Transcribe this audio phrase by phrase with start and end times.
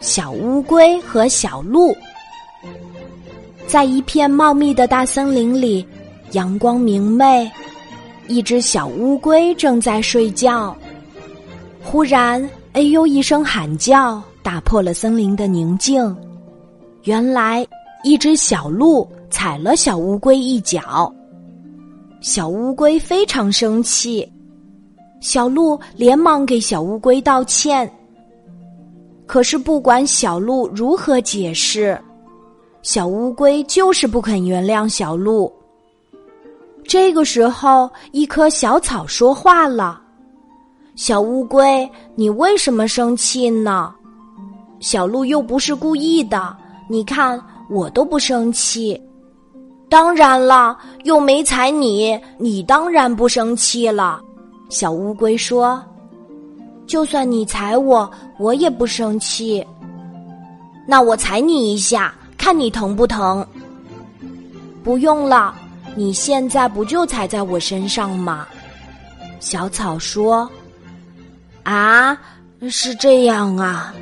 [0.00, 1.96] 小乌龟和小鹿
[3.66, 5.86] 在一片茂密的大森林里，
[6.32, 7.50] 阳光明媚。
[8.28, 10.76] 一只小乌龟正在睡觉，
[11.82, 16.16] 忽然“哎呦”一声喊叫，打破了森林的宁静。
[17.04, 17.66] 原来，
[18.02, 21.12] 一只小鹿踩了小乌龟一脚。
[22.20, 24.28] 小乌龟非常生气，
[25.20, 27.88] 小鹿连忙给小乌龟道歉。
[29.36, 32.00] 可是，不管小鹿如何解释，
[32.80, 35.52] 小乌龟就是不肯原谅小鹿。
[36.84, 40.00] 这个时候，一棵小草说话了
[40.96, 43.94] ：“小乌龟，你为什么生气呢？
[44.80, 46.56] 小鹿又不是故意的，
[46.88, 48.98] 你看我都不生气。
[49.90, 54.18] 当然了，又没踩你，你当然不生气了。”
[54.70, 55.78] 小乌龟说。
[56.86, 59.66] 就算你踩我，我也不生气。
[60.86, 63.46] 那我踩你一下，看你疼不疼？
[64.84, 65.54] 不用了，
[65.96, 68.46] 你现在不就踩在我身上吗？
[69.40, 70.48] 小草说
[71.64, 72.16] ：“啊，
[72.70, 73.92] 是这样啊。”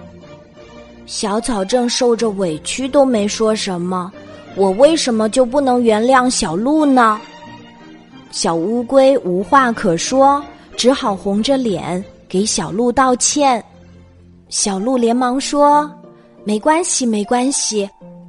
[1.06, 4.12] 小草正受着委屈，都没说什么。
[4.56, 7.20] 我为什么就不能原谅小鹿呢？
[8.30, 10.42] 小乌龟无话可说，
[10.76, 12.02] 只好红着脸。
[12.34, 13.64] 给小鹿道歉，
[14.48, 15.88] 小鹿连忙说
[16.42, 17.88] ：“没关系，没关系，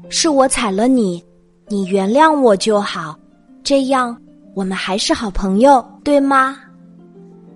[0.10, 1.24] 是我踩了你，
[1.70, 3.18] 你原谅我就好，
[3.64, 4.16] 这样
[4.54, 6.56] 我们还是好朋友，对吗？”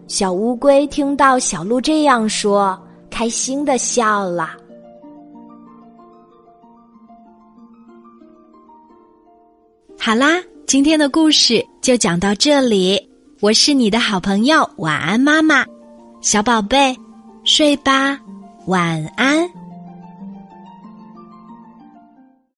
[0.10, 2.76] 小乌龟听到小鹿这样说，
[3.12, 4.50] 开心的笑了。
[10.00, 13.00] 好啦，今天的故事就讲到这里，
[13.40, 15.64] 我是你的好朋友，晚安，妈妈。
[16.22, 16.96] 小宝贝，
[17.46, 18.20] 睡吧，
[18.68, 19.49] 晚安。